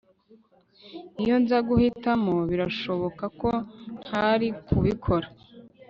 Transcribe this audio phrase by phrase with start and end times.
[1.21, 3.49] Iyo nza guhitamo birashoboka ko
[4.05, 5.27] ntari kubikora